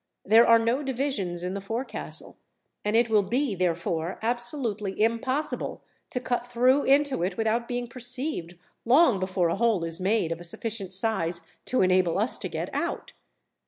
[0.25, 2.39] There are no divisions in the forecastle,
[2.83, 8.57] and it will be, therefore, absolutely impossible to cut through into it, without being perceived
[8.83, 12.73] long before a hole is made of a sufficient size to enable us to get
[12.73, 13.13] out.